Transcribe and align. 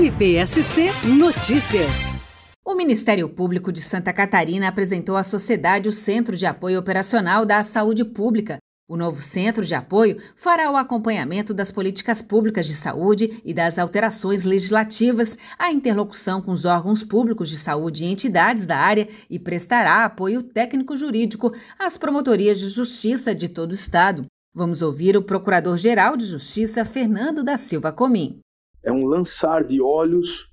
MPSC 0.00 0.86
Notícias. 1.18 2.16
O 2.64 2.74
Ministério 2.74 3.28
Público 3.28 3.70
de 3.70 3.82
Santa 3.82 4.14
Catarina 4.14 4.66
apresentou 4.66 5.14
à 5.14 5.22
sociedade 5.22 5.90
o 5.90 5.92
Centro 5.92 6.38
de 6.38 6.46
Apoio 6.46 6.78
Operacional 6.78 7.44
da 7.44 7.62
Saúde 7.62 8.02
Pública. 8.02 8.56
O 8.88 8.96
novo 8.96 9.20
centro 9.20 9.62
de 9.62 9.74
apoio 9.74 10.16
fará 10.34 10.70
o 10.70 10.76
acompanhamento 10.78 11.52
das 11.52 11.70
políticas 11.70 12.22
públicas 12.22 12.66
de 12.66 12.72
saúde 12.72 13.42
e 13.44 13.52
das 13.52 13.78
alterações 13.78 14.44
legislativas, 14.44 15.36
a 15.58 15.70
interlocução 15.70 16.40
com 16.40 16.52
os 16.52 16.64
órgãos 16.64 17.04
públicos 17.04 17.50
de 17.50 17.58
saúde 17.58 18.06
e 18.06 18.10
entidades 18.10 18.64
da 18.64 18.78
área 18.78 19.06
e 19.28 19.38
prestará 19.38 20.06
apoio 20.06 20.42
técnico-jurídico 20.42 21.52
às 21.78 21.98
promotorias 21.98 22.58
de 22.58 22.70
justiça 22.70 23.34
de 23.34 23.50
todo 23.50 23.72
o 23.72 23.74
Estado. 23.74 24.24
Vamos 24.54 24.80
ouvir 24.80 25.14
o 25.14 25.22
Procurador-Geral 25.22 26.16
de 26.16 26.24
Justiça, 26.24 26.86
Fernando 26.86 27.44
da 27.44 27.58
Silva 27.58 27.92
Comim. 27.92 28.40
É 28.82 28.92
um 28.92 29.06
lançar 29.06 29.64
de 29.64 29.80
olhos 29.80 30.48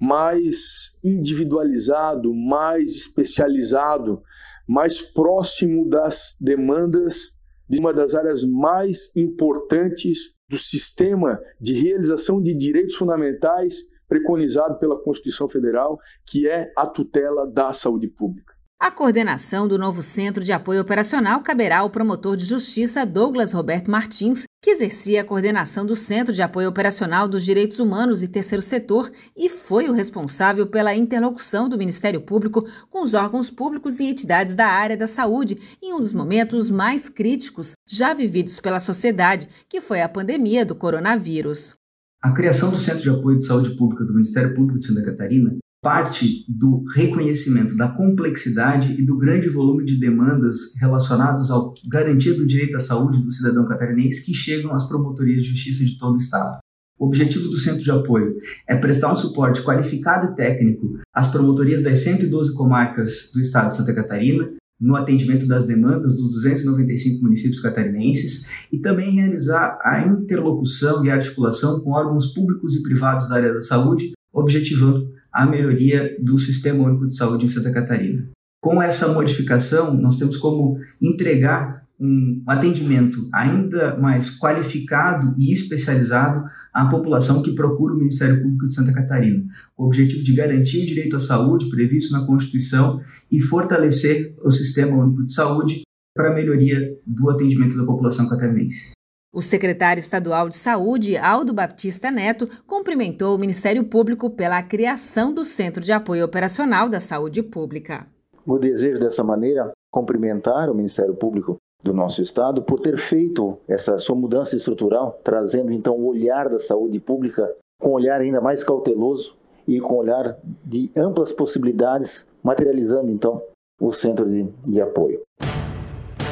mais 0.00 0.90
individualizado, 1.02 2.34
mais 2.34 2.90
especializado, 2.92 4.22
mais 4.66 5.00
próximo 5.00 5.88
das 5.88 6.34
demandas 6.40 7.32
de 7.68 7.78
uma 7.78 7.92
das 7.92 8.14
áreas 8.14 8.44
mais 8.44 9.10
importantes 9.14 10.18
do 10.48 10.58
sistema 10.58 11.40
de 11.60 11.72
realização 11.72 12.42
de 12.42 12.52
direitos 12.54 12.96
fundamentais 12.96 13.76
preconizado 14.08 14.78
pela 14.78 15.00
Constituição 15.02 15.48
Federal, 15.48 15.98
que 16.26 16.46
é 16.46 16.70
a 16.76 16.86
tutela 16.86 17.46
da 17.46 17.72
saúde 17.72 18.08
pública. 18.08 18.52
A 18.82 18.90
coordenação 18.90 19.68
do 19.68 19.78
novo 19.78 20.02
Centro 20.02 20.42
de 20.42 20.52
Apoio 20.52 20.80
Operacional 20.80 21.40
caberá 21.40 21.78
ao 21.78 21.90
promotor 21.90 22.36
de 22.36 22.44
justiça 22.44 23.06
Douglas 23.06 23.52
Roberto 23.52 23.88
Martins, 23.88 24.42
que 24.60 24.70
exercia 24.70 25.20
a 25.20 25.24
coordenação 25.24 25.86
do 25.86 25.94
Centro 25.94 26.34
de 26.34 26.42
Apoio 26.42 26.68
Operacional 26.68 27.28
dos 27.28 27.44
Direitos 27.44 27.78
Humanos 27.78 28.24
e 28.24 28.28
Terceiro 28.28 28.60
Setor 28.60 29.12
e 29.36 29.48
foi 29.48 29.88
o 29.88 29.92
responsável 29.92 30.66
pela 30.66 30.96
interlocução 30.96 31.68
do 31.68 31.78
Ministério 31.78 32.22
Público 32.22 32.66
com 32.90 33.04
os 33.04 33.14
órgãos 33.14 33.48
públicos 33.48 34.00
e 34.00 34.04
entidades 34.04 34.56
da 34.56 34.66
área 34.66 34.96
da 34.96 35.06
saúde 35.06 35.60
em 35.80 35.94
um 35.94 36.00
dos 36.00 36.12
momentos 36.12 36.68
mais 36.68 37.08
críticos 37.08 37.74
já 37.86 38.12
vividos 38.12 38.58
pela 38.58 38.80
sociedade, 38.80 39.48
que 39.68 39.80
foi 39.80 40.02
a 40.02 40.08
pandemia 40.08 40.66
do 40.66 40.74
coronavírus. 40.74 41.76
A 42.20 42.32
criação 42.32 42.72
do 42.72 42.78
Centro 42.78 43.02
de 43.02 43.10
Apoio 43.10 43.38
de 43.38 43.46
Saúde 43.46 43.76
Pública 43.76 44.02
do 44.02 44.12
Ministério 44.12 44.52
Público 44.56 44.80
de 44.80 44.86
Santa 44.86 45.04
Catarina 45.04 45.56
parte 45.82 46.44
do 46.48 46.84
reconhecimento 46.94 47.76
da 47.76 47.88
complexidade 47.88 48.92
e 48.92 49.04
do 49.04 49.18
grande 49.18 49.48
volume 49.48 49.84
de 49.84 49.98
demandas 49.98 50.76
relacionados 50.80 51.50
ao 51.50 51.74
garantia 51.88 52.34
do 52.34 52.46
direito 52.46 52.76
à 52.76 52.80
saúde 52.80 53.20
do 53.20 53.32
cidadão 53.32 53.66
catarinense 53.66 54.24
que 54.24 54.32
chegam 54.32 54.72
às 54.72 54.86
promotorias 54.86 55.42
de 55.42 55.48
justiça 55.48 55.84
de 55.84 55.98
todo 55.98 56.14
o 56.14 56.18
estado. 56.18 56.58
O 56.96 57.06
objetivo 57.06 57.48
do 57.48 57.58
centro 57.58 57.82
de 57.82 57.90
apoio 57.90 58.36
é 58.68 58.76
prestar 58.76 59.12
um 59.12 59.16
suporte 59.16 59.60
qualificado 59.60 60.32
e 60.32 60.36
técnico 60.36 61.00
às 61.12 61.26
promotorias 61.26 61.82
das 61.82 61.98
112 61.98 62.54
comarcas 62.54 63.32
do 63.34 63.40
estado 63.40 63.70
de 63.70 63.76
Santa 63.78 63.92
Catarina, 63.92 64.54
no 64.80 64.94
atendimento 64.94 65.48
das 65.48 65.66
demandas 65.66 66.14
dos 66.14 66.32
295 66.34 67.22
municípios 67.24 67.60
catarinenses 67.60 68.48
e 68.72 68.78
também 68.78 69.14
realizar 69.14 69.78
a 69.82 70.06
interlocução 70.06 71.04
e 71.04 71.10
articulação 71.10 71.80
com 71.80 71.90
órgãos 71.90 72.32
públicos 72.32 72.76
e 72.76 72.82
privados 72.84 73.28
da 73.28 73.36
área 73.36 73.54
da 73.54 73.60
saúde, 73.60 74.12
objetivando 74.32 75.10
a 75.32 75.46
melhoria 75.46 76.16
do 76.20 76.38
Sistema 76.38 76.84
Único 76.84 77.06
de 77.06 77.16
Saúde 77.16 77.46
em 77.46 77.48
Santa 77.48 77.72
Catarina. 77.72 78.28
Com 78.60 78.80
essa 78.80 79.08
modificação, 79.08 79.94
nós 79.94 80.16
temos 80.16 80.36
como 80.36 80.78
entregar 81.00 81.82
um 81.98 82.42
atendimento 82.46 83.28
ainda 83.32 83.96
mais 83.96 84.36
qualificado 84.36 85.34
e 85.38 85.52
especializado 85.52 86.44
à 86.72 86.86
população 86.86 87.42
que 87.42 87.54
procura 87.54 87.94
o 87.94 87.98
Ministério 87.98 88.42
Público 88.42 88.66
de 88.66 88.74
Santa 88.74 88.92
Catarina, 88.92 89.44
com 89.76 89.84
o 89.84 89.86
objetivo 89.86 90.24
de 90.24 90.34
garantir 90.34 90.82
o 90.82 90.86
direito 90.86 91.16
à 91.16 91.20
saúde 91.20 91.70
previsto 91.70 92.12
na 92.12 92.26
Constituição 92.26 93.00
e 93.30 93.40
fortalecer 93.40 94.34
o 94.44 94.50
Sistema 94.50 94.96
Único 94.96 95.24
de 95.24 95.32
Saúde 95.32 95.82
para 96.14 96.30
a 96.30 96.34
melhoria 96.34 96.98
do 97.06 97.30
atendimento 97.30 97.76
da 97.76 97.84
população 97.84 98.28
catarinense. 98.28 98.92
O 99.34 99.40
secretário 99.40 99.98
estadual 99.98 100.50
de 100.50 100.58
Saúde, 100.58 101.16
Aldo 101.16 101.54
Baptista 101.54 102.10
Neto, 102.10 102.46
cumprimentou 102.66 103.34
o 103.34 103.38
Ministério 103.38 103.82
Público 103.82 104.28
pela 104.28 104.62
criação 104.62 105.32
do 105.32 105.42
Centro 105.42 105.82
de 105.82 105.90
Apoio 105.90 106.26
Operacional 106.26 106.86
da 106.86 107.00
Saúde 107.00 107.42
Pública. 107.42 108.06
O 108.46 108.58
desejo 108.58 109.00
dessa 109.00 109.24
maneira 109.24 109.72
cumprimentar 109.90 110.68
o 110.68 110.74
Ministério 110.74 111.14
Público 111.14 111.56
do 111.82 111.94
nosso 111.94 112.20
estado 112.20 112.60
por 112.60 112.80
ter 112.80 112.98
feito 112.98 113.56
essa 113.66 113.98
sua 113.98 114.14
mudança 114.14 114.54
estrutural, 114.54 115.18
trazendo 115.24 115.72
então 115.72 115.94
o 115.94 116.08
olhar 116.08 116.50
da 116.50 116.60
saúde 116.60 117.00
pública 117.00 117.50
com 117.80 117.88
um 117.88 117.92
olhar 117.92 118.20
ainda 118.20 118.40
mais 118.40 118.62
cauteloso 118.62 119.34
e 119.66 119.80
com 119.80 119.94
um 119.94 119.98
olhar 119.98 120.36
de 120.62 120.90
amplas 120.94 121.32
possibilidades, 121.32 122.22
materializando 122.44 123.10
então 123.10 123.42
o 123.80 123.94
centro 123.94 124.28
de, 124.28 124.46
de 124.66 124.78
apoio. 124.78 125.22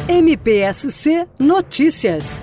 MPSC 0.06 1.27
Notícias 1.38 2.43